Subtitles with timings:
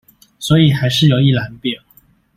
[0.39, 1.79] 所以還是有一覽表